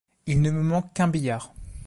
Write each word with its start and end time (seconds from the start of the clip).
Il 0.25 0.41
ne 0.41 0.49
me 0.49 0.63
manque 0.63 0.91
qu’un 0.95 1.09
billard! 1.09 1.53